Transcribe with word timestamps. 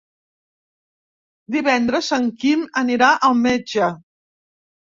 Divendres 1.57 2.11
en 2.19 2.27
Quim 2.45 2.65
anirà 2.83 3.13
al 3.31 3.39
metge. 3.45 3.95